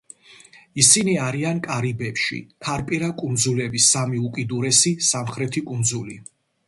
ისინი 0.83 1.11
არიან 1.25 1.59
კარიბებში, 1.67 2.39
ქარპირა 2.67 3.09
კუნძულების 3.19 3.91
სამი 3.93 4.25
უკიდურესი 4.31 4.95
სამხრეთი 5.13 5.65
კუნძული. 5.69 6.19